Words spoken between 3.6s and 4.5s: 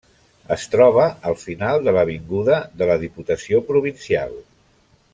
Provincial.